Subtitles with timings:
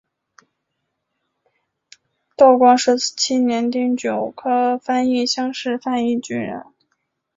[2.35, 6.65] 道光十七年丁酉科翻译乡试翻译举人。